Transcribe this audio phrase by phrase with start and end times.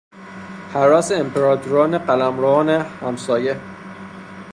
[0.73, 2.69] هراس امپراتوران قلمروان
[3.01, 3.55] همسایه